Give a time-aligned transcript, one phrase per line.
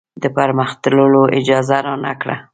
[0.21, 2.35] د پرمخ تللو اجازه رانه کړه.